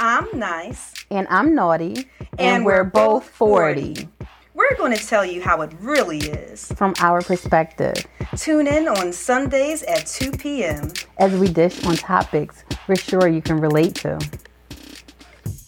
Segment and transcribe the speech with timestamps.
[0.00, 0.92] I'm nice.
[1.10, 2.08] And I'm naughty.
[2.18, 3.94] And, and we're, we're, both 40.
[3.94, 4.08] 40.
[4.54, 6.70] We're going to tell you how it really is.
[6.72, 7.94] From our perspective.
[8.36, 10.92] Tune in on Sundays at 2 p.m.
[11.18, 14.18] As we dish on topics we're sure you can relate to.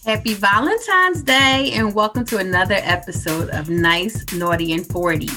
[0.04, 5.28] Happy Valentine's Day and welcome to another episode of Nice, Naughty, and 40.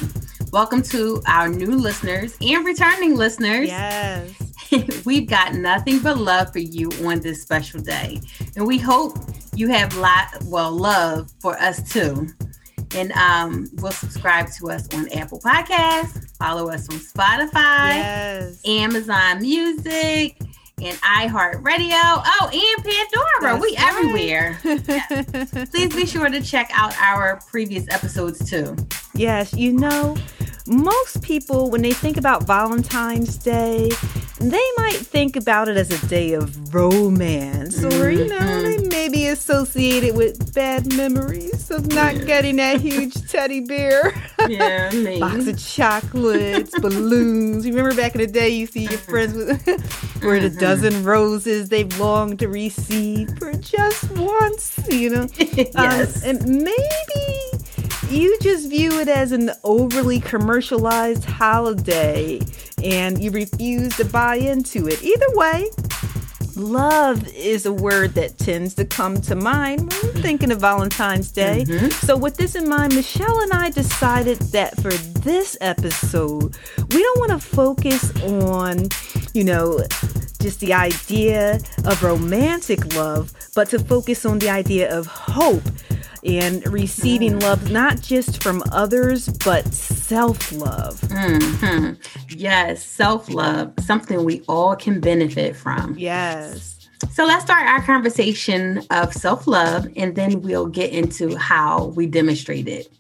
[0.52, 3.68] Welcome to our new listeners and returning listeners.
[3.68, 4.39] Yes.
[5.06, 8.22] We've got nothing but love for you on this special day.
[8.56, 9.18] And we hope
[9.56, 12.28] you have lot well love for us too.
[12.96, 18.62] And um, will subscribe to us on Apple Podcasts, follow us on Spotify, yes.
[18.66, 20.40] Amazon Music,
[20.82, 21.92] and iHeartRadio.
[21.93, 23.60] Oh, and Pandora.
[23.60, 23.88] That's we right.
[23.88, 24.60] everywhere.
[24.64, 25.70] yes.
[25.71, 28.76] Please be sure to check out our previous episodes too.
[29.14, 30.15] Yes, you know,
[30.69, 33.89] most people, when they think about Valentine's Day,
[34.39, 38.83] they might think about it as a day of romance, or you know, mm-hmm.
[38.83, 42.23] they may be associated with bad memories of not yeah.
[42.23, 44.14] getting that huge teddy bear,
[44.48, 45.20] yeah, me.
[45.20, 47.66] box of chocolates, balloons.
[47.66, 50.59] You remember back in the day, you see your friends with with a mm-hmm.
[50.59, 55.28] dozen roses they've longed to receive for just once, you know.
[55.38, 57.39] yes, um, and maybe
[58.12, 62.40] you just view it as an overly commercialized holiday
[62.84, 65.04] and you refuse to buy into it.
[65.04, 65.70] Either way,
[66.56, 71.32] love is a word that tends to come to mind when we're thinking of Valentine's
[71.32, 71.66] Day.
[71.68, 71.90] Mm-hmm.
[72.06, 77.20] So, with this in mind, Michelle and I decided that for this episode, we don't
[77.20, 78.90] want to focus on,
[79.34, 79.80] you know,
[80.40, 85.64] just the idea of romantic love, but to focus on the idea of hope
[86.23, 87.42] and receiving mm.
[87.44, 91.00] love not just from others but self-love.
[91.02, 91.94] Mm-hmm.
[92.30, 95.95] yes self-love something we all can benefit from.
[95.98, 96.90] Yes.
[97.12, 102.67] So let's start our conversation of self-love and then we'll get into how we demonstrate
[102.67, 102.92] it.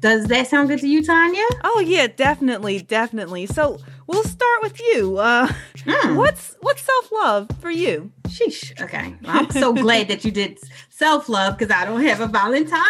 [0.00, 1.46] Does that sound good to you tanya?
[1.62, 3.46] Oh yeah definitely definitely.
[3.46, 6.16] So we'll start with you uh, mm.
[6.16, 8.80] what's what's self-love for you Sheesh.
[8.80, 9.14] Okay.
[9.22, 10.58] Well, I'm so glad that you did
[10.96, 12.80] self love because I don't have a Valentine.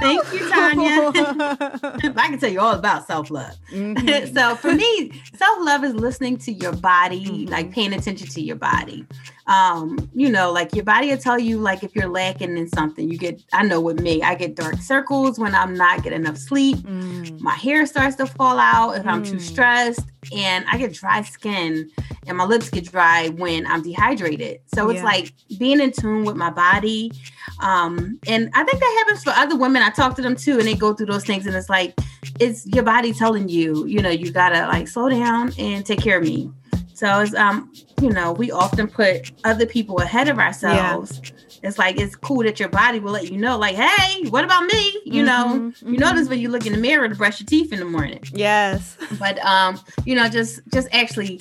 [0.00, 1.12] Thank you, Tanya.
[2.16, 3.54] I can tell you all about self love.
[3.70, 4.34] Mm-hmm.
[4.36, 7.52] so for me, self love is listening to your body, mm-hmm.
[7.52, 9.06] like paying attention to your body.
[9.46, 13.10] Um, you know, like your body will tell you like if you're lacking in something.
[13.10, 16.38] You get, I know with me, I get dark circles when I'm not getting enough
[16.38, 16.78] sleep.
[16.78, 17.40] Mm.
[17.40, 19.12] My hair starts to fall out if mm.
[19.12, 19.40] I'm too mm.
[19.40, 21.90] stressed, and I get dry skin,
[22.26, 24.60] and my lips get dry when I'm dehydrated.
[24.74, 25.04] So it's yeah.
[25.04, 27.12] like being in tune with my body.
[27.60, 29.82] Um, and I think that happens for other women.
[29.82, 31.94] I talk to them too, and they go through those things, and it's like
[32.40, 36.18] it's your body telling you, you know, you gotta like slow down and take care
[36.18, 36.50] of me.
[36.94, 41.20] So it's um, you know, we often put other people ahead of ourselves.
[41.24, 41.30] Yeah.
[41.64, 44.64] It's like it's cool that your body will let you know, like, hey, what about
[44.64, 45.00] me?
[45.04, 45.94] You mm-hmm, know, mm-hmm.
[45.94, 48.22] you notice when you look in the mirror to brush your teeth in the morning.
[48.32, 48.98] Yes.
[49.18, 51.40] But um, you know, just just actually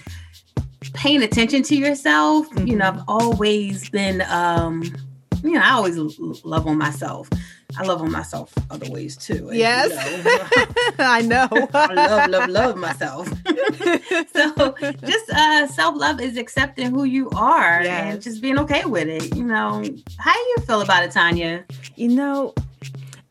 [0.94, 2.50] paying attention to yourself.
[2.50, 2.68] Mm-hmm.
[2.68, 4.84] You know, I've always been um
[5.44, 7.30] you know, I always love on myself.
[7.78, 9.50] I love on myself other ways too.
[9.50, 11.48] And, yes, you know, I know.
[11.74, 13.28] I love, love, love myself.
[14.34, 18.14] so just uh, self love is accepting who you are yes.
[18.14, 19.36] and just being okay with it.
[19.36, 19.84] You know,
[20.18, 21.66] how do you feel about it, Tanya?
[21.96, 22.54] You know,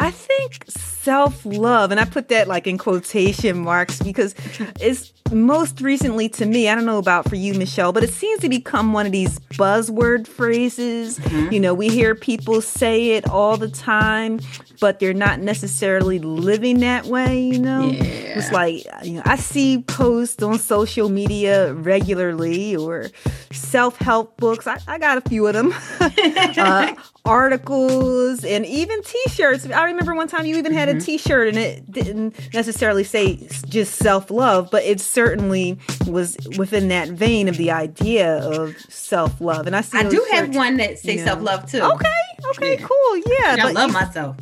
[0.00, 0.64] I think
[1.02, 4.34] self love, and I put that like in quotation marks because
[4.80, 8.40] it's most recently to me, I don't know about for you, Michelle, but it seems
[8.40, 11.18] to become one of these buzzword phrases.
[11.18, 11.52] Mm-hmm.
[11.52, 14.40] You know, we hear people say it all the time,
[14.80, 17.86] but they're not necessarily living that way, you know?
[17.86, 18.02] Yeah.
[18.02, 23.10] It's like, you know, I see posts on social media regularly or
[23.52, 24.66] self help books.
[24.66, 25.72] I, I, got a few of them.
[26.00, 29.66] uh, articles and even t-shirts.
[29.70, 30.91] I remember one time you even had mm-hmm.
[30.92, 31.04] A mm-hmm.
[31.04, 33.36] t-shirt and it didn't necessarily say
[33.68, 39.66] just self-love, but it certainly was within that vein of the idea of self-love.
[39.66, 41.24] And I see I do have one that says you know.
[41.24, 41.80] self-love too.
[41.80, 42.08] Okay.
[42.50, 42.86] Okay, yeah.
[42.86, 43.16] cool.
[43.18, 43.66] Yeah.
[43.66, 44.36] I love myself.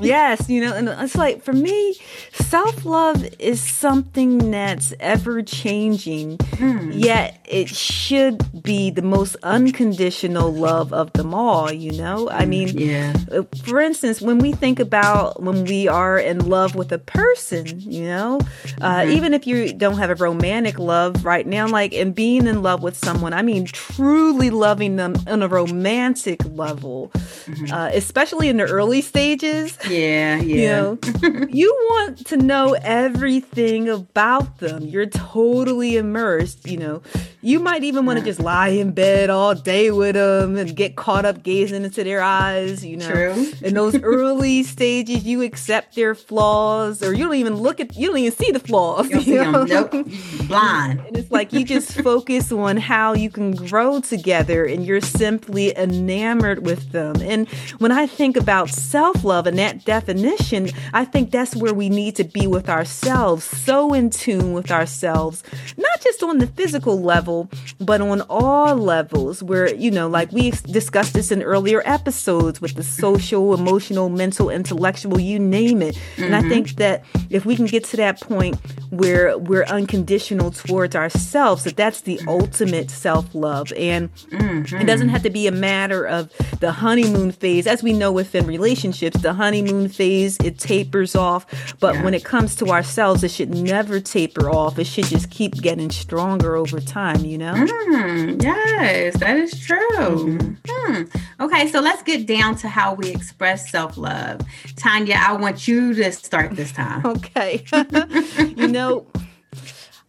[0.00, 1.96] Yes, you know, and it's like for me,
[2.32, 6.92] self love is something that's ever changing, hmm.
[6.92, 12.28] yet it should be the most unconditional love of them all, you know?
[12.30, 13.14] I mean, yeah.
[13.30, 17.66] Uh, for instance, when we think about when we are in love with a person,
[17.80, 18.40] you know,
[18.80, 19.10] uh, mm-hmm.
[19.10, 22.82] even if you don't have a romantic love right now, like in being in love
[22.82, 27.12] with someone, I mean, truly loving them on a romantic level
[27.46, 27.72] mm-hmm.
[27.72, 29.78] uh, especially in the early stages.
[29.88, 30.40] Yeah, yeah.
[30.40, 30.98] You know,
[31.50, 34.84] you want to know everything about them.
[34.84, 36.66] You're totally immersed.
[36.66, 37.02] You know,
[37.42, 40.96] you might even want to just lie in bed all day with them and get
[40.96, 42.84] caught up gazing into their eyes.
[42.84, 43.52] You know, True.
[43.62, 48.08] in those early stages, you accept their flaws, or you don't even look at, you
[48.08, 49.08] don't even see the flaws.
[49.10, 49.64] You, you know?
[49.64, 49.92] Nope,
[50.48, 51.00] blind.
[51.06, 55.76] And it's like you just focus on how you can grow together, and you're simply
[55.76, 57.16] enamored with them.
[57.20, 57.48] And
[57.78, 62.16] when I think about self love and that definition, I think that's where we need
[62.16, 65.42] to be with ourselves, so in tune with ourselves,
[65.76, 67.50] not just on the physical level,
[67.80, 69.42] but on all levels.
[69.42, 74.50] Where, you know, like we discussed this in earlier episodes with the social, emotional, mental,
[74.50, 75.94] intellectual, you name it.
[75.94, 76.22] Mm-hmm.
[76.22, 76.48] And I mm-hmm.
[76.48, 78.56] think that if we can get to that point
[78.90, 83.72] where we're unconditional towards ourselves, that that's the ultimate self love.
[83.76, 84.76] And mm-hmm.
[84.76, 87.66] it doesn't have to be a matter of the honeymoon phase.
[87.66, 91.46] As we know within relationships, the honeymoon phase, it tapers off.
[91.80, 92.04] But yeah.
[92.04, 94.78] when it comes to ourselves, it should never taper off.
[94.78, 97.54] It should just keep getting stronger over time, you know?
[97.54, 99.78] Mm, yes, that is true.
[99.90, 100.54] Mm-hmm.
[100.68, 101.02] Hmm.
[101.40, 104.40] Okay, so let's get down to how we express self love.
[104.76, 107.04] Tanya, I want you to start this time.
[107.06, 107.64] okay.
[108.56, 109.06] you know,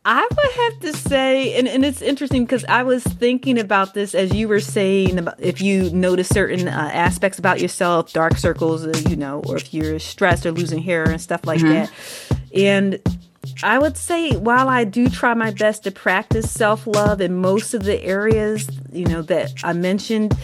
[0.09, 4.15] I would have to say, and, and it's interesting because I was thinking about this
[4.15, 8.85] as you were saying about if you notice certain uh, aspects about yourself, dark circles,
[8.85, 11.73] uh, you know, or if you're stressed or losing hair and stuff like mm-hmm.
[11.73, 11.91] that.
[12.55, 13.01] And
[13.63, 17.73] I would say while I do try my best to practice self love in most
[17.73, 20.37] of the areas, you know, that I mentioned,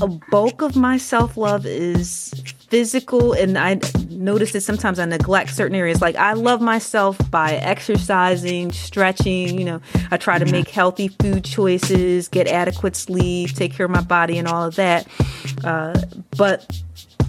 [0.00, 2.32] a bulk of my self love is
[2.68, 3.80] physical and I
[4.10, 6.00] notice that sometimes I neglect certain areas.
[6.00, 9.80] Like I love myself by exercising, stretching, you know,
[10.10, 14.38] I try to make healthy food choices, get adequate sleep, take care of my body
[14.38, 15.06] and all of that.
[15.64, 16.00] Uh,
[16.36, 16.82] but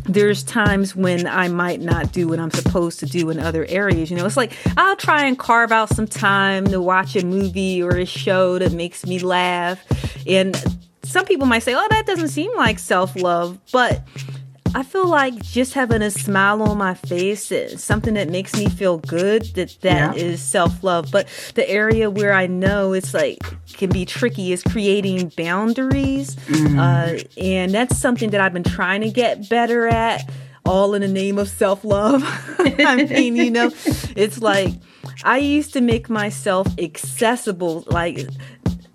[0.06, 4.10] there's times when I might not do what I'm supposed to do in other areas.
[4.10, 7.84] You know, it's like I'll try and carve out some time to watch a movie
[7.84, 9.84] or a show that makes me laugh.
[10.26, 10.56] And
[11.04, 13.60] some people might say, oh, that doesn't seem like self love.
[13.72, 14.02] But
[14.76, 18.70] I feel like just having a smile on my face is something that makes me
[18.70, 19.44] feel good.
[19.56, 20.24] That that yeah.
[20.24, 21.10] is self love.
[21.12, 23.40] But the area where I know it's like
[23.74, 26.78] can be tricky is creating boundaries, mm.
[26.78, 30.30] uh, and that's something that I've been trying to get better at.
[30.66, 32.22] All in the name of self love.
[32.60, 33.72] I mean, you know,
[34.18, 34.74] it's like
[35.24, 38.28] I used to make myself accessible, like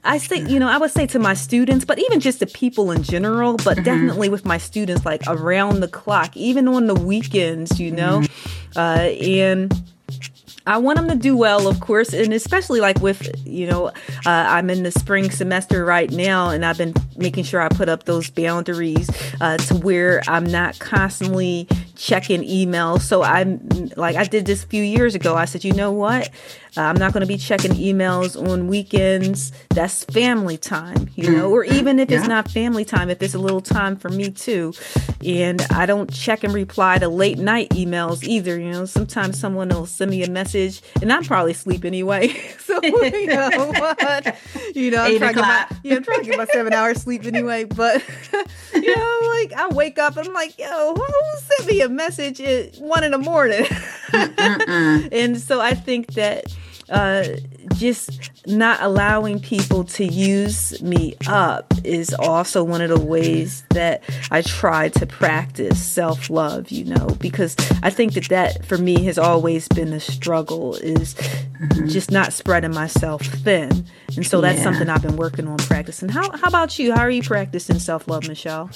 [0.04, 2.90] I say, you know, I would say to my students, but even just to people
[2.90, 3.84] in general, but mm-hmm.
[3.84, 8.78] definitely with my students, like around the clock, even on the weekends, you know, mm-hmm.
[8.78, 9.72] uh, and
[10.66, 13.92] I want them to do well, of course, and especially like with, you know, uh,
[14.26, 18.04] I'm in the spring semester right now, and I've been making sure I put up
[18.04, 19.10] those boundaries
[19.40, 23.02] uh, to where I'm not constantly checking emails.
[23.02, 25.34] So I'm like, I did this a few years ago.
[25.34, 26.30] I said, you know what?
[26.74, 29.52] Uh, I'm not going to be checking emails on weekends.
[29.70, 32.18] That's family time, you know, or even if yeah.
[32.18, 34.72] it's not family time, if it's a little time for me too.
[35.22, 38.58] And I don't check and reply to late night emails either.
[38.58, 42.28] You know, sometimes someone will send me a message and I'm probably asleep anyway.
[42.58, 44.36] so, you know what?
[44.74, 47.64] You know, I'm trying, my, yeah, I'm trying to get my seven hours sleep anyway.
[47.64, 48.02] But,
[48.72, 51.04] you know, like I wake up and I'm like, yo, who
[51.38, 53.66] sent me a message at one in the morning?
[55.12, 56.44] and so I think that
[56.88, 57.24] uh,
[57.74, 64.02] just not allowing people to use me up is also one of the ways that
[64.30, 69.04] I try to practice self love, you know, because I think that that for me
[69.04, 71.88] has always been a struggle is mm-hmm.
[71.88, 73.86] just not spreading myself thin.
[74.16, 74.64] And so that's yeah.
[74.64, 76.08] something I've been working on practicing.
[76.08, 76.92] How, how about you?
[76.92, 78.70] How are you practicing self love, Michelle?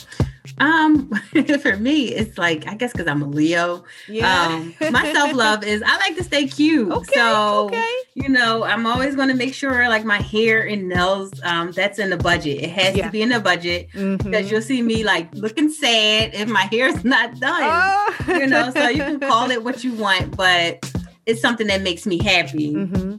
[0.59, 1.11] Um,
[1.63, 3.85] for me, it's like I guess because I'm a Leo.
[4.09, 4.47] Yeah.
[4.47, 6.87] Um, my self love is I like to stay cute.
[6.97, 7.95] Okay, so okay.
[8.15, 11.99] you know, I'm always going to make sure like my hair and nails, um, that's
[11.99, 12.63] in the budget.
[12.63, 13.07] It has yeah.
[13.07, 14.47] to be in the budget because mm-hmm.
[14.49, 17.63] you'll see me like looking sad if my hair's not done.
[17.63, 18.15] Oh.
[18.29, 20.93] you know, so you can call it what you want, but
[21.25, 22.75] it's something that makes me happy.
[22.75, 23.17] Mm-hmm.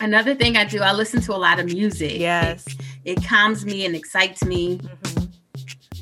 [0.00, 2.18] Another thing I do, I listen to a lot of music.
[2.18, 2.66] Yes.
[3.04, 4.78] It, it calms me and excites me.
[4.78, 5.24] Mm-hmm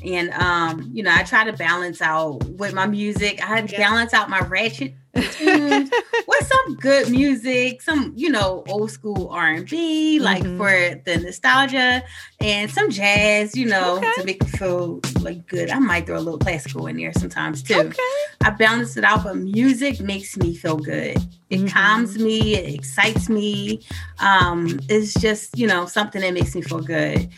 [0.03, 3.43] and um, you know, I try to balance out with my music.
[3.43, 3.77] I yeah.
[3.77, 5.91] balance out my ratchet tunes
[6.27, 10.57] with some good music, some you know old school R and B, like mm-hmm.
[10.57, 12.03] for the nostalgia,
[12.39, 14.11] and some jazz, you know, okay.
[14.17, 15.71] to make me feel like good.
[15.71, 17.79] I might throw a little classical in there sometimes too.
[17.79, 17.99] Okay.
[18.43, 21.17] I balance it out, but music makes me feel good.
[21.49, 21.67] It mm-hmm.
[21.67, 23.81] calms me, it excites me.
[24.19, 27.29] Um, it's just, you know, something that makes me feel good.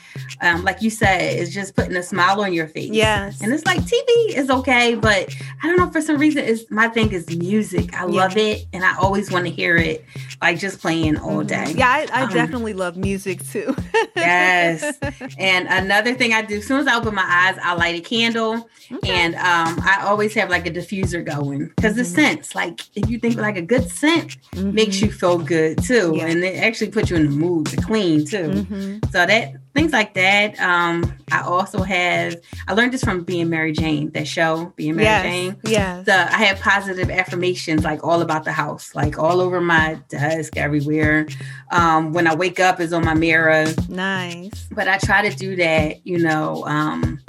[0.42, 2.92] Um, like you said, it's just putting a smile on your face.
[2.92, 3.42] Yes.
[3.42, 6.88] And it's like TV is okay, but I don't know, for some reason, it's my
[6.90, 7.94] thing is music.
[7.94, 8.22] I yeah.
[8.22, 10.04] love it and I always want to hear it
[10.42, 11.74] like just playing all day.
[11.76, 13.76] Yeah, I, I um, definitely love music too.
[14.16, 14.89] yes.
[15.38, 18.02] And another thing I do, as soon as I open my eyes, I light a
[18.02, 19.10] candle okay.
[19.10, 22.00] and um, I always have like a diffuser going because mm-hmm.
[22.00, 24.74] the scents, like if you think like a good scent mm-hmm.
[24.74, 26.14] makes you feel good too.
[26.16, 26.28] Yeah.
[26.28, 28.50] And it actually puts you in the mood to clean too.
[28.50, 29.10] Mm-hmm.
[29.12, 30.60] So that things like that.
[30.60, 32.36] Um, I also have
[32.68, 35.24] I learned this from being Mary Jane, that show, being Mary yes.
[35.24, 35.58] Jane.
[35.66, 36.04] Yeah.
[36.04, 40.58] So I have positive affirmations like all about the house, like all over my desk,
[40.58, 41.28] everywhere.
[41.72, 43.66] Um, when I wake up is on my mirror.
[43.88, 44.68] Nice.
[44.72, 46.64] But I try to do that, you know.
[46.66, 47.20] Um,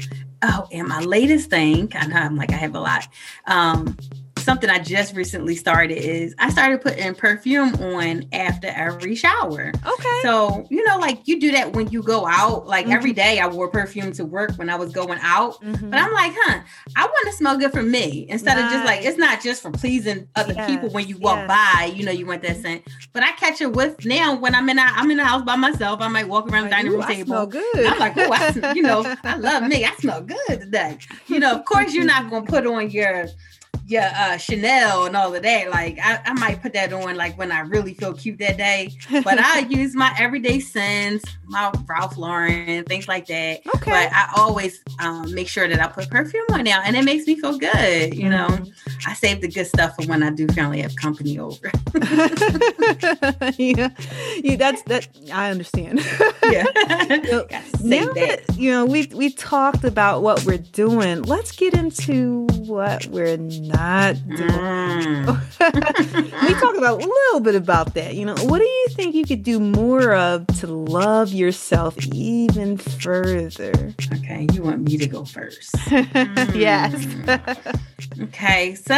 [0.43, 3.07] oh, and my latest thing, I know I'm like I have a lot.
[3.47, 3.97] Um,
[4.41, 9.73] something I just recently started is I started putting perfume on after every shower.
[9.87, 10.21] Okay.
[10.23, 12.67] So, you know, like you do that when you go out.
[12.67, 12.95] Like mm-hmm.
[12.95, 15.63] every day I wore perfume to work when I was going out.
[15.63, 15.91] Mm-hmm.
[15.91, 16.61] But I'm like, huh,
[16.97, 18.67] I want to smell good for me instead nice.
[18.67, 20.71] of just like, it's not just for pleasing other yes.
[20.71, 21.49] people when you walk yes.
[21.49, 22.83] by, you know, you want that scent.
[23.13, 25.57] But I catch it with now when I'm in a, I'm in the house by
[25.57, 26.01] myself.
[26.01, 27.27] I might walk around the dining room table.
[27.27, 27.87] Smell good.
[27.87, 29.85] I'm like, oh, I, you know, I love me.
[29.85, 30.99] I smell good today.
[31.27, 33.27] You know, of course you're not going to put on your
[33.91, 35.71] yeah, uh, Chanel and all of that.
[35.71, 38.93] Like I, I might put that on like when I really feel cute that day.
[39.11, 43.67] But I use my everyday scents, my Ralph Lauren, things like that.
[43.67, 43.91] Okay.
[43.91, 47.27] But I always um, make sure that I put perfume on now, and it makes
[47.27, 48.15] me feel good.
[48.15, 49.09] You know, mm-hmm.
[49.11, 51.73] I save the good stuff for when I do finally have company over.
[53.59, 53.89] yeah,
[54.37, 55.09] yeah, that's that.
[55.33, 55.99] I understand.
[56.45, 56.65] yeah.
[57.25, 57.49] so,
[57.83, 58.47] now that.
[58.47, 63.37] that you know we we talked about what we're doing, let's get into what we're
[63.37, 63.80] not
[64.27, 64.51] doing.
[64.51, 65.37] Mm.
[66.49, 68.15] we talked about a little bit about that.
[68.15, 72.77] You know, what do you think you could do more of to love yourself even
[72.77, 73.73] further?
[74.15, 75.73] Okay, you want me to go first?
[75.75, 76.55] mm.
[76.55, 76.95] Yes.
[78.23, 78.95] okay, so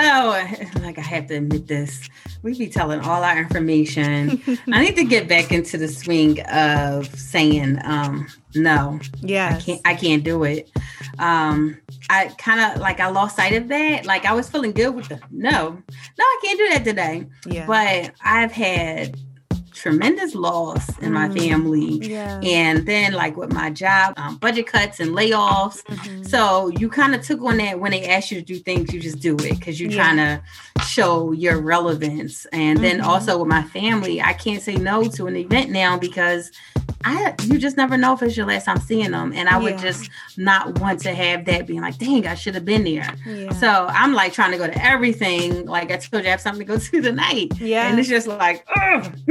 [0.81, 2.09] like I have to admit this,
[2.42, 4.42] we be telling all our information.
[4.72, 9.00] I need to get back into the swing of saying um no.
[9.20, 9.56] Yeah.
[9.56, 10.70] I can't I can't do it.
[11.18, 11.78] Um
[12.11, 14.06] I kind of like I lost sight of that.
[14.06, 17.26] Like I was feeling good with the no, no, I can't do that today.
[17.46, 17.66] Yeah.
[17.66, 19.16] But I've had
[19.73, 21.38] tremendous loss in my mm.
[21.38, 22.11] family.
[22.11, 22.41] Yeah.
[22.43, 25.83] And then, like with my job, um, budget cuts and layoffs.
[25.85, 26.25] Mm-hmm.
[26.25, 29.00] So you kind of took on that when they ask you to do things, you
[29.00, 30.02] just do it because you're yeah.
[30.02, 30.43] trying to
[30.85, 32.47] show your relevance.
[32.47, 32.85] And mm-hmm.
[32.85, 36.50] then also with my family, I can't say no to an event now because
[37.04, 39.32] I you just never know if it's your last time seeing them.
[39.35, 39.59] And I yeah.
[39.59, 43.14] would just not want to have that being like, dang, I should have been there.
[43.26, 43.52] Yeah.
[43.52, 45.66] So I'm like trying to go to everything.
[45.66, 47.59] Like I told you, I have something to go to tonight.
[47.59, 47.88] Yeah.
[47.88, 48.66] And it's just like,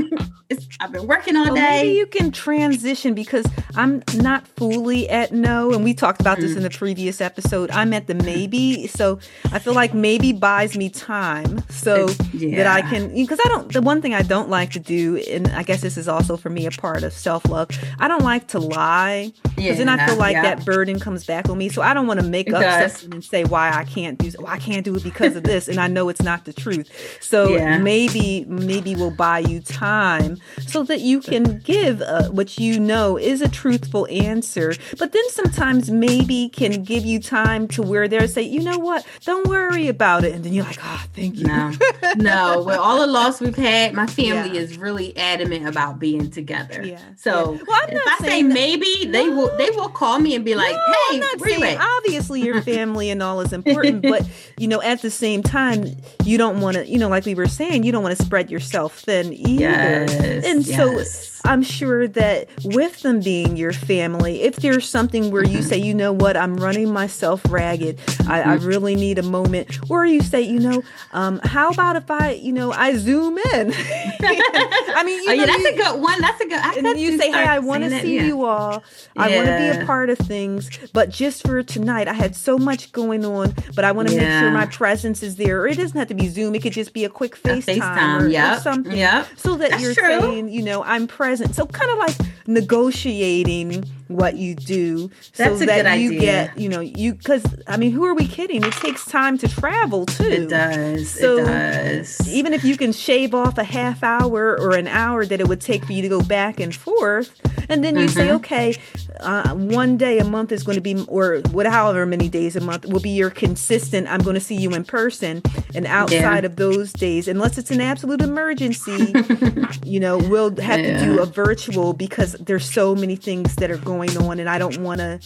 [0.49, 1.83] it's, I've been working all well, day.
[1.83, 5.71] Maybe you can transition because I'm not fully at no.
[5.73, 6.41] And we talked about mm.
[6.41, 7.71] this in the previous episode.
[7.71, 8.87] I'm at the maybe.
[8.87, 9.19] So
[9.51, 12.57] I feel like maybe buys me time so yeah.
[12.57, 15.47] that I can, because I don't, the one thing I don't like to do, and
[15.49, 17.95] I guess this is also for me a part of self love love.
[17.99, 20.41] I don't like to lie because yeah, then I feel like yeah.
[20.43, 21.69] that burden comes back on me.
[21.69, 22.93] So I don't want to make it up does.
[22.93, 24.31] something and say why I can't do.
[24.37, 26.89] Well, I can't do it because of this, and I know it's not the truth.
[27.21, 27.77] So yeah.
[27.77, 33.17] maybe maybe we'll buy you time so that you can give uh, what you know
[33.17, 34.73] is a truthful answer.
[34.97, 39.05] But then sometimes maybe can give you time to where they're say, you know what,
[39.25, 41.45] don't worry about it, and then you're like, oh, thank you.
[41.45, 41.73] No,
[42.17, 42.63] no.
[42.63, 46.83] With all the loss we've had, my family is really adamant about being together.
[46.83, 46.99] Yeah.
[47.17, 50.74] So well, if I say maybe, they will they will call me and be like,
[50.74, 54.27] no, "Hey, I'm not saying, obviously your family and all is important, but
[54.58, 55.86] you know, at the same time,
[56.24, 58.51] you don't want to, you know, like we were saying, you don't want to spread
[58.51, 59.63] yourself thin either.
[59.63, 60.77] Yes, and yes.
[60.77, 65.77] so I'm sure that with them being your family, if there's something where you say,
[65.77, 68.65] you know what, I'm running myself ragged, I, I mm-hmm.
[68.65, 70.83] really need a moment, or you say, you know,
[71.13, 73.74] um, how about if I, you know, I zoom in?
[73.74, 76.21] I mean, you oh, know, yeah, that's you, a good one.
[76.21, 76.60] That's a good.
[76.60, 78.24] I and you say, hey, I want to see yeah.
[78.24, 78.83] you all.
[79.17, 79.36] I yeah.
[79.38, 82.91] want to be a part of things, but just for tonight, I had so much
[82.91, 85.62] going on, but I want to make sure my presence is there.
[85.62, 87.79] Or it doesn't have to be Zoom; it could just be a quick FaceTime, a
[87.79, 88.57] FaceTime or, yep.
[88.57, 89.27] or something, yep.
[89.36, 90.19] so that that's you're true.
[90.19, 92.15] saying, you know, I'm present So kind of like
[92.47, 96.19] negotiating what you do That's so a that good you idea.
[96.19, 98.63] get, you know, you because I mean, who are we kidding?
[98.63, 100.23] It takes time to travel too.
[100.25, 101.09] It does.
[101.09, 102.27] So, it does.
[102.29, 105.61] Even if you can shave off a half hour or an hour that it would
[105.61, 108.35] take for you to go back and forth, and then you say, Mm-hmm.
[108.35, 108.75] okay,
[109.21, 112.61] uh, one day a month is going to be, or what, however many days a
[112.61, 114.07] month will be your consistent.
[114.07, 115.41] I'm going to see you in person,
[115.73, 119.13] and outside of those days, unless it's an absolute emergency,
[119.85, 121.20] you know, we'll have to do Yeah.
[121.21, 124.99] A virtual because there's so many things that are going on, and I don't want
[124.99, 125.19] to.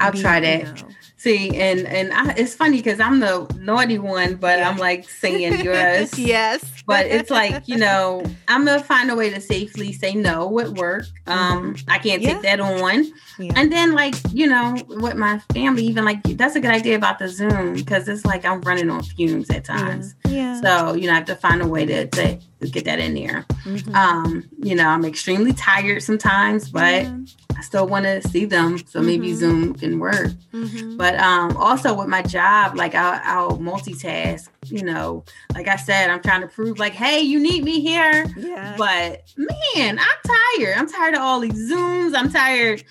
[0.00, 0.84] I'll try that.
[1.18, 4.68] See, and and I, it's funny because I'm the naughty one, but Yeah.
[4.68, 6.18] I'm like saying yours.
[6.18, 10.58] yes, But it's like you know, I'm gonna find a way to safely say no
[10.60, 11.04] at work.
[11.26, 12.22] Um, I can't Mm-hmm.
[12.22, 12.32] Yeah.
[12.34, 13.04] take that on.
[13.38, 13.52] Yeah.
[13.56, 17.18] And then like you know, with my family, even like that's a good idea about
[17.18, 20.14] the Zoom because it's like I'm running on fumes at times.
[20.28, 20.60] yeah.
[20.60, 22.38] So you know, I have to find a way to, to,
[22.72, 23.44] get that in there.
[23.64, 23.94] Mhm.
[23.94, 27.16] Um, you know, I'm extremely tired sometimes, but Yeah.
[27.56, 28.78] I still want to see them.
[28.88, 29.36] So maybe Mhm.
[29.36, 30.30] Zoom can work.
[30.52, 30.96] Mhm.
[30.96, 34.48] But um, also with my job, like I'll, I'll multitask.
[34.64, 35.24] You know,
[35.54, 38.26] like I said, I'm trying to prove, like, hey, you need me here.
[38.36, 38.74] yeah.
[38.76, 40.76] But man, I'm tired.
[40.76, 42.14] I'm tired of all these Zooms.
[42.16, 42.84] I'm tired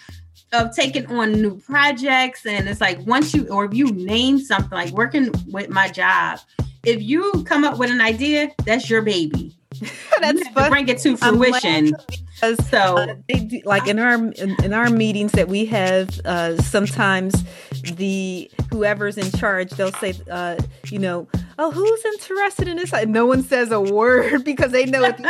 [0.53, 2.45] of taking on new projects.
[2.45, 6.39] And it's like once you or if you name something, like working with my job,
[6.83, 9.57] if you come up with an idea, that's your baby.
[10.21, 10.69] That's you fun.
[10.69, 11.95] bring it to fruition.
[12.35, 16.19] Because So uh, they do, like in our in, in our meetings that we have,
[16.25, 17.43] uh, sometimes
[17.83, 20.57] the whoever's in charge they'll say, uh,
[20.89, 21.27] you know,
[21.59, 22.93] oh, who's interested in this?
[22.93, 25.29] And no one says a word because they know if you,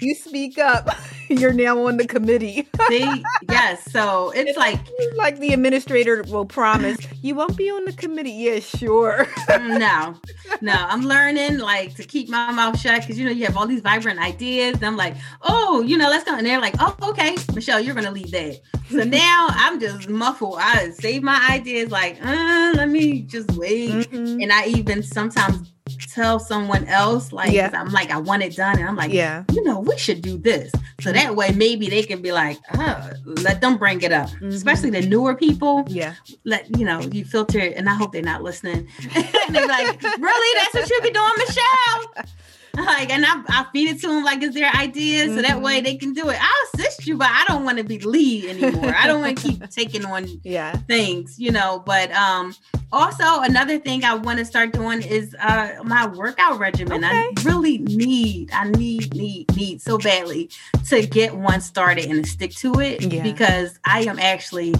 [0.00, 0.88] you speak up,
[1.38, 2.68] you're now on the committee.
[2.88, 3.90] see, yes.
[3.92, 4.80] So it's like
[5.16, 8.32] like the administrator will promise, you won't be on the committee.
[8.32, 9.28] Yeah, sure.
[9.48, 10.16] no,
[10.60, 13.66] no, I'm learning like to keep my mouth shut because you know you have all
[13.66, 14.76] these vibrant ideas.
[14.76, 16.36] And I'm like, oh, you know, let's go.
[16.36, 18.60] And they're like, oh, okay, Michelle, you're gonna lead that.
[18.90, 20.56] So now I'm just muffled.
[20.58, 23.90] I save my ideas like, uh, let me just wait.
[24.10, 24.42] Mhm.
[24.42, 27.70] And I even sometimes tell someone else like Yeah.
[27.72, 29.44] I'm like, I want it done, and I'm like, Yeah.
[29.52, 30.72] you know, we should do this.
[31.00, 34.48] So that way, maybe they can be like, oh, let them bring it up, Mhm.
[34.54, 36.14] especially the newer people Yeah.
[36.44, 40.02] let you know you filter it and i hope they're not listening and they're like
[40.02, 42.24] really that's what you be doing michelle
[42.76, 45.80] like and I, I feed it to them like it's their idea so that way
[45.80, 46.38] they can do it.
[46.40, 48.94] I'll assist you but i don't want to be lead anymore.
[48.94, 50.76] I don't want to keep taking on Yeah.
[50.88, 52.54] things you know but um
[52.92, 57.04] also another thing i want to start doing is uh my workout regimen.
[57.04, 60.50] I really need i need need need so badly
[60.88, 63.22] to get one started and to stick to it Yeah.
[63.22, 64.74] because i am actually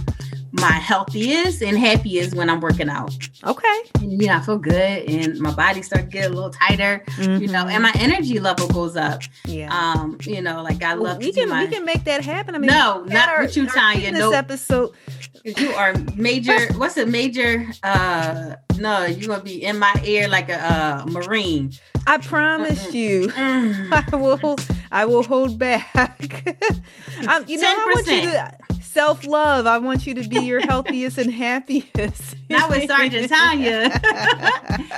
[0.53, 3.13] my healthiest and happiest when i'm working out
[3.45, 3.79] Okay.
[4.01, 4.73] and you know i feel good
[5.09, 8.67] and my body starts to get a little tighter you know and my energy level
[8.67, 9.69] goes up yeah.
[9.73, 12.23] um you know like i Well, love we to can my we can make that
[12.23, 12.55] happen.
[12.55, 14.01] I mean, No, not had with you, Tanya.
[14.01, 14.33] fitness Nope.
[14.35, 14.91] episode.
[15.43, 16.71] You are major.
[16.73, 17.65] What's a major?
[17.81, 21.71] Uh, no, you're gonna be in my ear like a uh, marine.
[22.07, 22.93] I promise Mm-mm.
[22.93, 23.27] you.
[23.27, 23.89] Mm.
[24.13, 24.55] I will.
[24.91, 26.19] I will hold back.
[27.27, 29.67] um, you know, I want you to self love.
[29.67, 32.35] I want you to be your healthiest and happiest.
[32.49, 33.89] Not with Sergeant Tanya,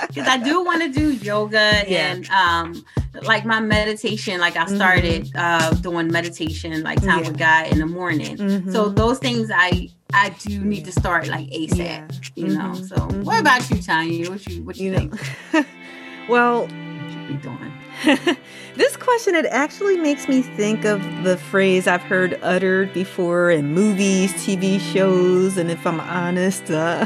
[0.08, 2.12] because I do want to do yoga Yeah.
[2.14, 2.86] and um,
[3.24, 4.40] like my meditation.
[4.40, 7.28] Like I started uh doing meditation, like time Yeah.
[7.30, 8.38] with God in the morning.
[8.38, 8.72] Mhm.
[8.72, 11.78] So those things I I do need to start like ASAP.
[11.78, 12.08] Yeah.
[12.36, 12.72] You know.
[12.74, 12.88] Mhm.
[12.90, 14.30] So what about you, Tanya?
[14.30, 15.14] What you what you, you think
[15.54, 15.66] know.
[16.30, 17.72] well, you be doing?
[18.76, 23.74] this question it actually makes me think of the phrase I've heard uttered before in
[23.74, 27.06] movies, TV shows, and if I'm honest, uh,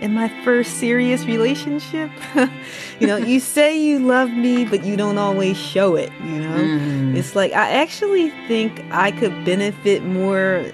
[0.00, 2.10] in my first serious relationship,
[3.00, 6.10] you know, you say you love me, but you don't always show it.
[6.24, 7.16] You know, Mm.
[7.16, 10.64] it's like I actually think I could benefit more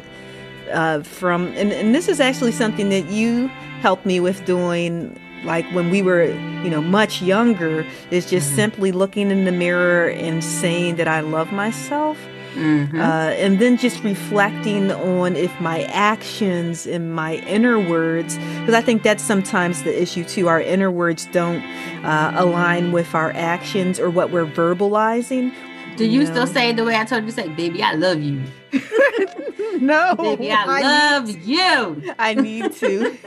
[0.73, 3.49] uh, from, and, and this is actually something that you
[3.81, 5.19] helped me with doing.
[5.45, 6.25] Like when we were,
[6.63, 8.57] you know, much younger, is just Mhm.
[8.57, 12.19] simply looking in the mirror and saying that I love myself,
[12.57, 12.95] Mhm.
[13.01, 18.83] uh, and then just reflecting on if my actions and my inner words, because I
[18.83, 20.47] think that's sometimes the issue too.
[20.49, 21.63] Our inner words don't
[22.05, 25.53] uh, align with our actions or what we're verbalizing.
[25.97, 26.31] Do you know.
[26.31, 28.41] still say it the way I told you to say, baby, I love you.
[29.81, 32.15] no, Baby, I, love you.
[32.19, 33.19] I need to.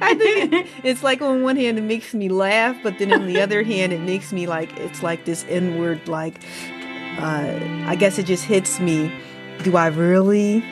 [0.00, 3.40] I think it's like on one hand it makes me laugh, but then on the
[3.40, 6.40] other hand it makes me like it's like this inward like.
[7.18, 9.10] Uh, I guess it just hits me.
[9.62, 10.62] Do I really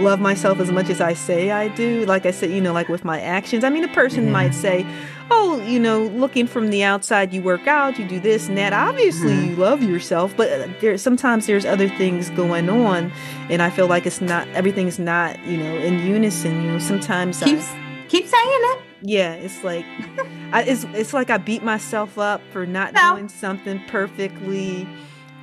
[0.00, 2.04] love myself as much as I say I do.
[2.06, 3.62] Like I said, you know, like with my actions.
[3.62, 4.30] I mean, a person Yeah.
[4.32, 4.86] might say,
[5.30, 8.72] "Oh, you know, looking from the outside, you work out, you do this and that.
[8.72, 9.48] Obviously, Mhm.
[9.50, 10.48] you love yourself, but
[10.80, 13.12] there sometimes there's other things going on,
[13.50, 16.62] and I feel like it's not everything's not, you know, in unison.
[16.62, 17.60] You know, sometimes I- Keep
[18.08, 18.78] keep saying it.
[19.02, 19.84] yeah, it's like
[20.52, 23.14] I, it's it's like I beat myself up for not No.
[23.14, 24.86] doing something perfectly,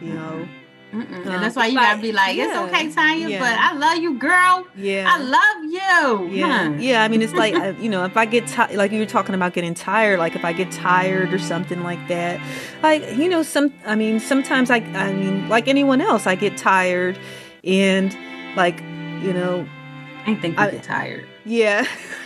[0.01, 0.47] you know.
[0.93, 1.25] Mm-mm.
[1.25, 3.39] Uh, and that's why you but- gotta be like, it's yeah, okay, Tanya, yeah.
[3.39, 4.65] but I love you, girl.
[4.75, 5.05] Yeah.
[5.07, 6.35] I love you.
[6.35, 6.73] Yeah, Huh.
[6.79, 7.03] yeah.
[7.03, 9.53] I mean, it's like you know, if I get ti- like you were talking about
[9.53, 12.39] getting tired, like if I get tired or something like that,
[12.81, 13.71] like you know, some.
[13.85, 17.19] I mean, sometimes I, I mean, like anyone else, I get tired,
[17.63, 18.15] and
[18.55, 18.79] like
[19.21, 19.67] you know,
[20.25, 21.25] I think I- get tired.
[21.45, 21.85] Yeah.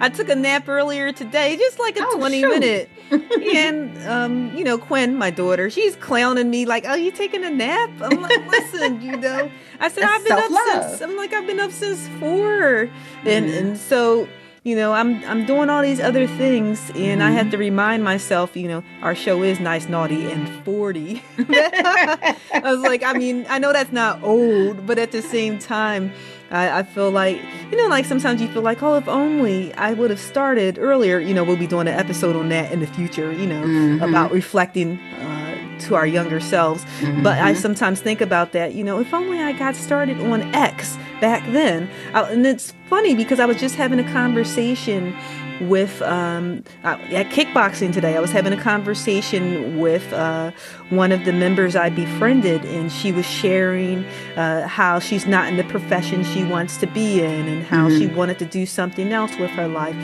[0.00, 2.50] I took a nap earlier today, just like a twenty shoot.
[2.60, 2.90] minute.
[3.10, 7.50] and um, you know, Quinn, my daughter, she's clowning me like, "Oh, you taking a
[7.50, 10.84] nap?" I'm like, "Listen, you know," I said, That's "I've been up self-love.
[10.98, 12.88] since." I'm like, "I've been up since 4
[13.24, 13.58] and Mhm.
[13.58, 14.28] and so
[14.64, 17.36] you know, I'm I'm doing all these other things, and I Mm-hmm.
[17.38, 21.22] have to remind myself, you know, our show is nice, naughty, and forty.
[21.38, 26.12] I was like, I mean, I know that's not old, but at the same time,
[26.50, 27.38] I, I feel like,
[27.70, 31.18] you know, like sometimes you feel like, oh, if only I would have started earlier.
[31.18, 33.32] You know, we'll be doing an episode on that in the future.
[33.32, 34.08] You know, Mhm.
[34.08, 36.84] about reflecting uh, to our younger selves.
[37.22, 38.74] But I sometimes think about that.
[38.74, 41.88] You know, if only I got started on X back then.
[42.14, 45.14] I, and it's funny because I was just having a conversation
[45.60, 48.16] with um, uh, at kickboxing today.
[48.16, 50.52] I was having a conversation with uh,
[50.90, 54.04] one of the members I befriended, and she was sharing
[54.36, 58.06] uh, how she's not in the profession she wants to be in, and how she
[58.06, 59.94] wanted to do something else with her life.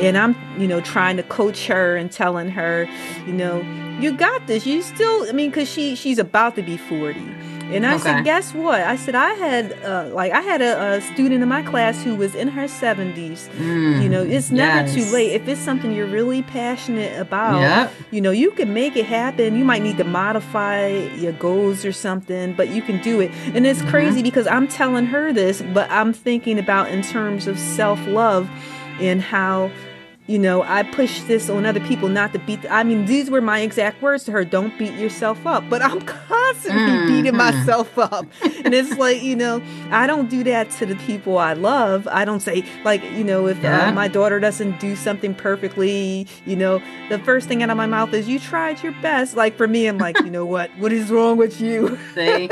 [0.00, 2.88] And I'm, you know, trying to coach her and telling her,
[3.26, 3.60] you know,
[4.00, 4.66] you got this.
[4.66, 7.26] You still, I mean, because she she's about to be forty.
[7.72, 8.02] And I Okay.
[8.02, 8.80] said, guess what?
[8.82, 12.14] I said I had uh, like I had a, a student in my class who
[12.14, 13.48] was in her seventies.
[13.56, 14.02] Mm.
[14.02, 15.32] You know, it's never too late.
[15.32, 17.92] If it's something you're really passionate about, Yep.
[18.10, 19.56] you know, you can make it happen.
[19.56, 23.30] You might need to modify your goals or something, but you can do it.
[23.54, 27.58] And it's crazy because I'm telling her this, but I'm thinking about in terms of
[27.58, 28.48] self love
[29.00, 29.70] and how.
[30.26, 32.60] You know, I push this on other people not to beat.
[32.70, 36.00] I mean, these were my exact words to her: "Don't beat yourself up." But I'm
[36.28, 37.36] constantly beating Mhm.
[37.36, 38.26] myself up,
[38.64, 39.60] and it's like, you know,
[39.90, 42.08] I don't do that to the people I love.
[42.10, 43.88] I don't say like, you know, if Yeah.
[43.88, 47.86] uh, my daughter doesn't do something perfectly, you know, the first thing out of my
[47.86, 50.70] mouth is, "You tried your best." Like for me, I'm like, you know what?
[50.78, 51.98] What is wrong with you?
[52.14, 52.48] See?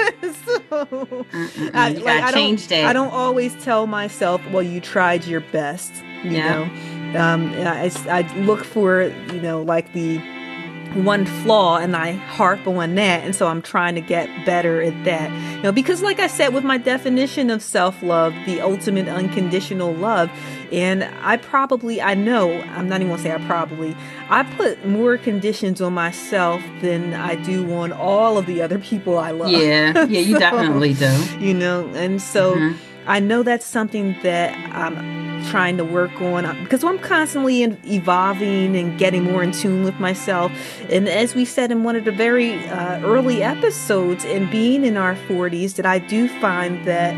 [0.69, 1.25] so,
[1.73, 2.85] I, like, I change don't, that.
[2.85, 5.91] I don't always tell myself, "Well, you tried your best."
[6.23, 6.55] You Yeah.
[6.55, 6.71] know,
[7.17, 10.19] um, I, I look for, you know, like the
[10.95, 13.25] one flaw and I harp on that.
[13.25, 15.31] And so I'm trying to get better at that.
[15.57, 19.95] You know, because like I said, with my definition of self love, the ultimate unconditional
[19.95, 20.31] love,
[20.71, 23.97] and I probably, I know, I'm not even gonna say I probably,
[24.29, 29.19] I put more conditions on myself than I do on all of the other people
[29.19, 29.51] I love.
[29.53, 31.11] Yeah, yeah, you So, definitely do.
[31.41, 32.77] You know, and so Mhm.
[33.07, 35.22] I know that's something that I'm
[35.53, 39.85] trying to work on uh, because I'm constantly in, evolving and getting more in tune
[39.85, 40.51] with myself.
[40.89, 44.97] And as we said in one of the very uh, early episodes, in being in
[44.97, 47.15] our 40s, that I do find that.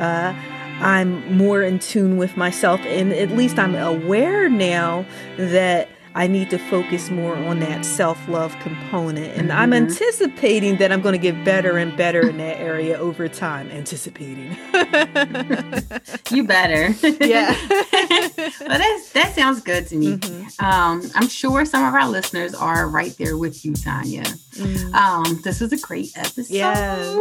[0.00, 0.34] Uh,
[0.80, 6.48] I'm more in tune with myself, and at least I'm aware now that I need
[6.50, 9.36] to focus more on that self love component.
[9.36, 9.76] And I'm Mhm.
[9.88, 13.70] anticipating that I'm going to get better and better in that area over time.
[13.70, 14.56] Anticipating.
[16.30, 16.88] You better.
[17.24, 17.54] Yeah.
[17.70, 20.16] well, that's, that sounds good to me.
[20.16, 20.62] Mhm.
[20.62, 24.24] Um, I'm sure some of our listeners are right there with you, Tanya.
[24.54, 24.94] Mm.
[24.94, 26.46] Um, this was a great episode.
[26.48, 27.16] Yes.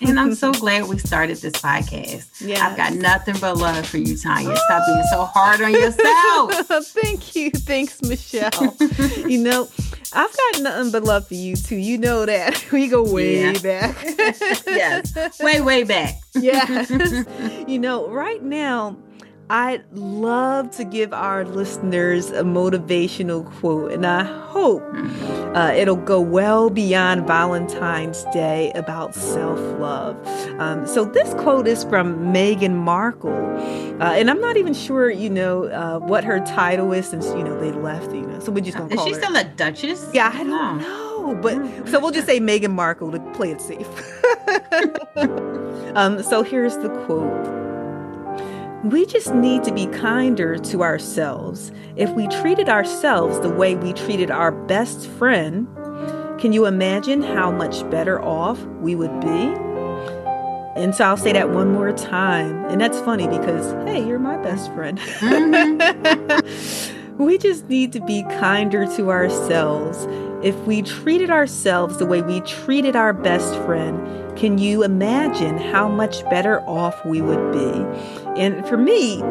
[0.00, 2.46] And I'm so glad we started this podcast.
[2.46, 2.66] Yeah.
[2.66, 4.54] I've got nothing but love for you, Tanya.
[4.56, 6.54] Stop being so hard on yourself.
[6.88, 7.50] Thank you.
[7.50, 8.76] Thanks, Michelle.
[9.28, 9.68] you know,
[10.12, 11.76] I've got nothing but love for you too.
[11.76, 12.64] You know that.
[12.70, 13.58] We go way Yeah.
[13.62, 13.96] back.
[14.66, 15.40] yes.
[15.40, 16.20] Way, way back.
[16.34, 16.90] yes.
[17.68, 18.96] you know, right now,
[19.50, 24.82] I'd love to give our listeners a motivational quote, and I hope
[25.54, 30.16] uh, it'll go well beyond Valentine's Day about self love.
[30.58, 33.34] Um, so, this quote is from Meghan Markle,
[34.00, 37.44] uh, and I'm not even sure, you know, uh, what her title is since, you
[37.44, 39.20] know, they left, you know, so we're just going to Is call she her.
[39.20, 40.08] still a duchess?
[40.14, 43.86] yeah, I don't know, but so we'll just say Meghan Markle to play it safe.
[45.96, 47.63] um, so here's the quote.
[48.84, 51.72] We just need to be kinder to ourselves.
[51.96, 55.66] If we treated ourselves the way we treated our best friend,
[56.38, 59.54] can you imagine how much better off we would be?
[60.76, 62.62] And so I'll say that one more time.
[62.66, 64.98] And that's funny because, hey, you're my best friend.
[64.98, 66.44] Mm-hmm.
[67.24, 70.04] we just need to be kinder to ourselves.
[70.44, 73.98] If we treated ourselves the way we treated our best friend,
[74.36, 77.86] can you imagine how much better off we would be?
[78.38, 79.22] And for me,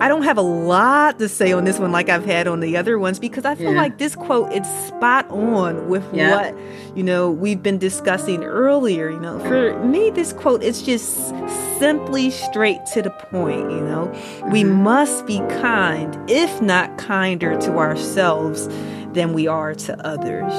[0.00, 2.76] I don't have a lot to say on this one like I've had on the
[2.76, 3.80] other ones because I feel Yeah.
[3.80, 6.36] like this quote it's spot on with Yeah.
[6.36, 6.54] what
[6.94, 9.08] you know we've been discussing earlier.
[9.08, 11.32] You know, for me, this quote it's just
[11.78, 13.70] simply straight to the point.
[13.70, 14.10] You know,
[14.50, 14.82] we Mhm.
[14.82, 18.68] must be kind, if not kinder, to ourselves
[19.12, 20.52] than we are to others.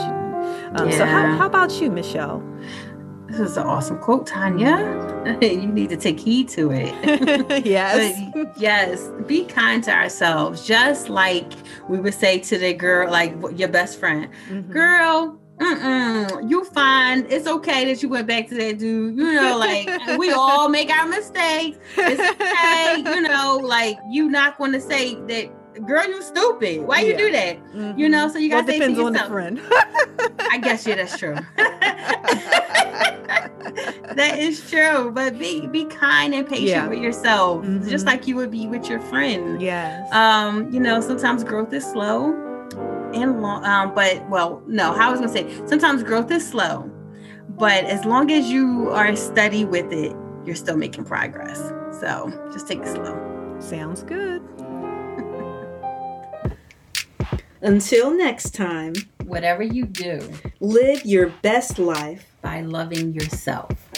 [0.76, 2.44] Um, So, how, how about you, Michelle?
[3.28, 5.38] This is an awesome quote, Tanya.
[5.42, 7.66] you need to take heed to it.
[7.66, 8.20] yes.
[8.34, 11.50] But yes, be kind to ourselves, just like
[11.88, 14.70] we would say to the girl, like your best friend, Mhm.
[14.72, 15.38] girl.
[15.62, 17.28] Mm-mm, you fine.
[17.30, 19.16] It's okay that you went back to that dude.
[19.16, 19.88] You know, like
[20.18, 21.78] we all make our mistakes.
[21.96, 22.98] It's okay.
[23.16, 25.52] you know, like you not going to say that,
[25.86, 26.82] girl, you stupid.
[26.82, 27.18] Why you Yeah.
[27.18, 27.74] do that?
[27.74, 27.98] Mhm.
[27.98, 29.60] You know, so you got say to depends on the friend.
[30.52, 31.36] I guess yeah, that's true.
[34.16, 35.12] that is true.
[35.12, 36.88] But be be kind and patient Yeah.
[36.88, 37.88] with yourself, Mhm.
[37.90, 39.62] just like you would be with your friend.
[39.62, 40.12] yes.
[40.14, 42.34] Um, you know, sometimes growth is slow
[43.14, 43.64] and long.
[43.66, 46.90] Um, but well, no, how I was gonna say sometimes growth is slow,
[47.58, 51.72] but as long as you are steady with it, you're still making progress.
[52.00, 53.18] So just take it slow.
[53.60, 54.42] Sounds good.
[57.62, 58.93] Until next time,
[59.26, 60.28] Whatever you do
[60.60, 62.28] live your best life.
[62.41, 63.90] by loving yourself.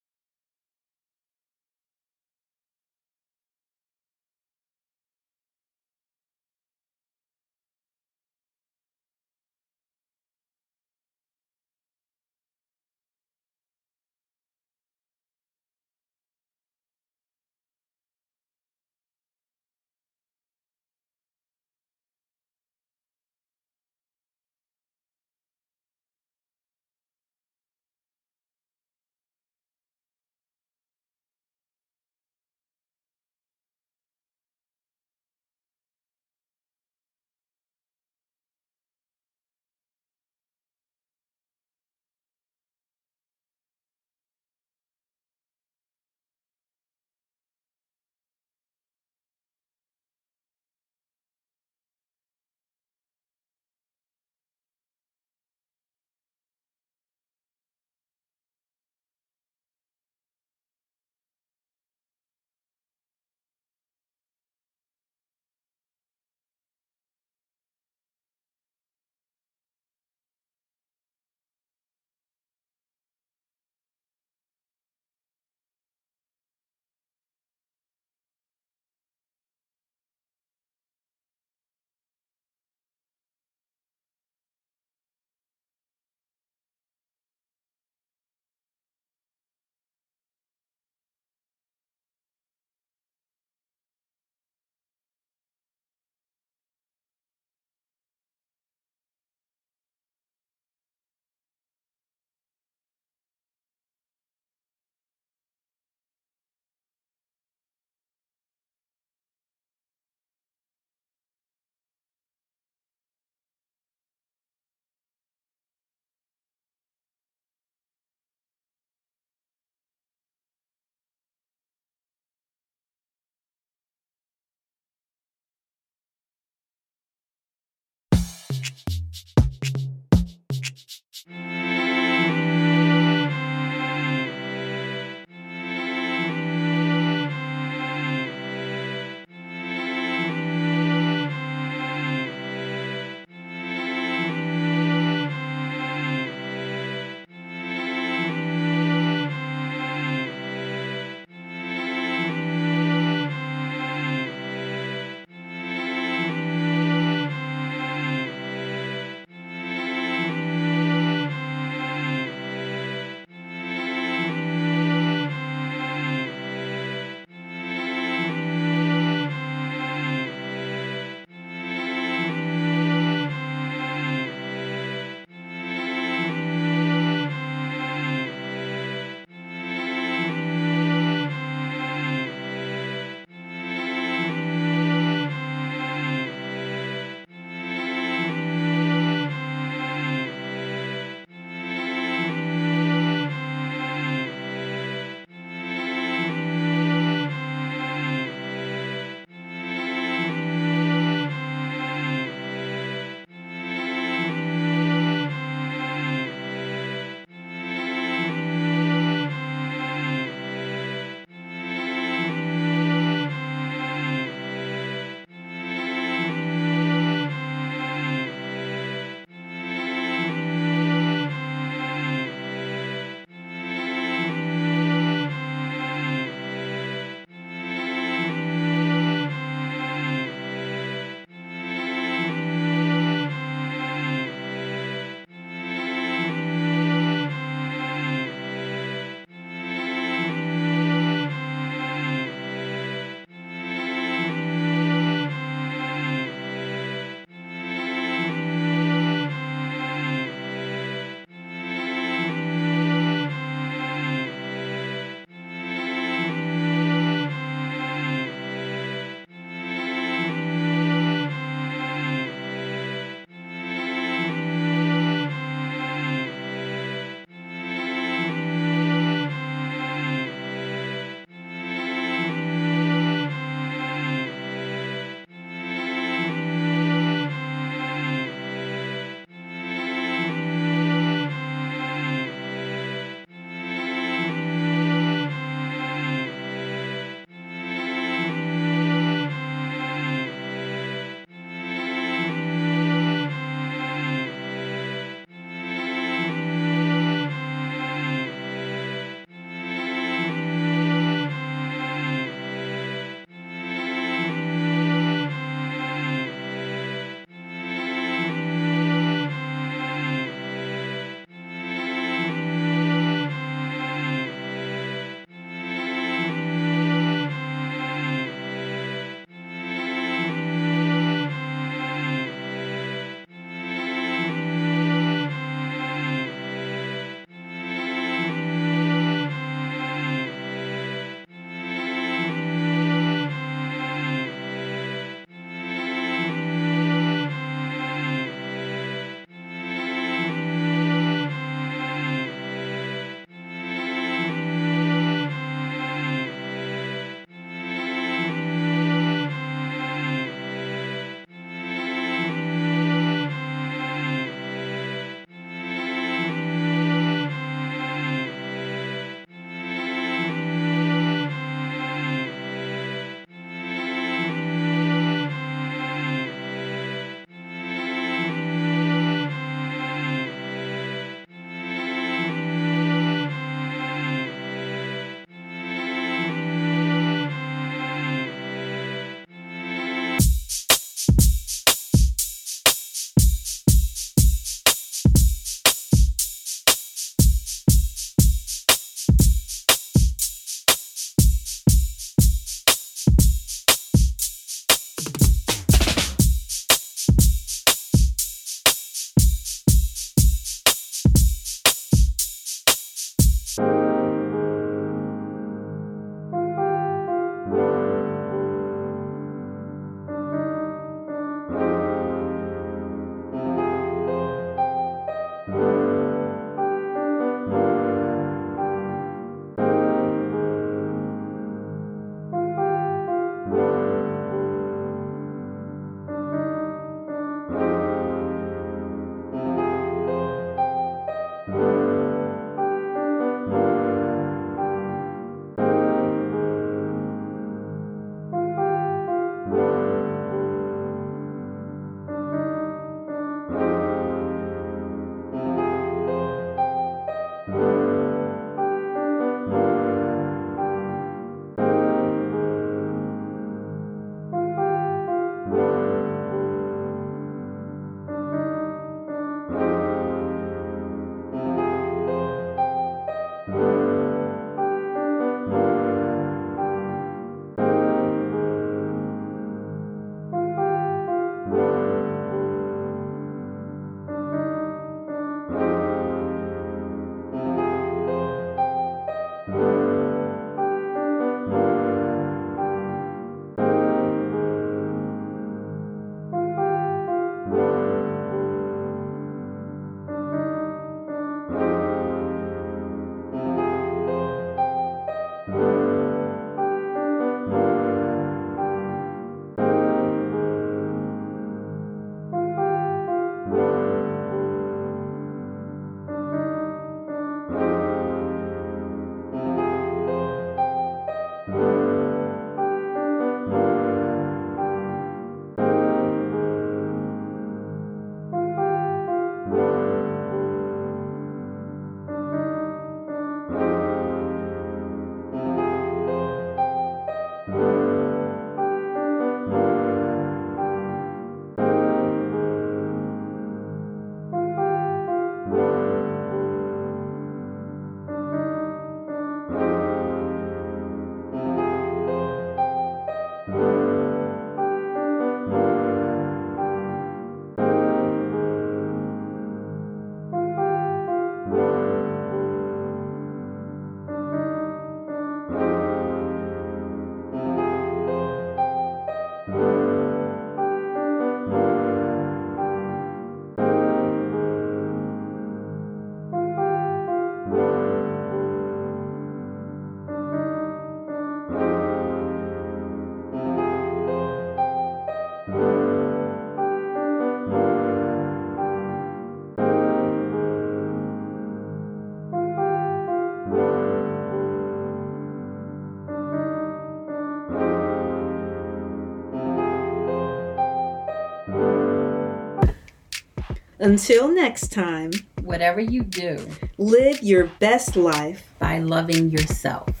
[593.81, 595.09] Until next time,
[595.41, 596.37] whatever you do,
[596.77, 600.00] live your best life by loving yourself.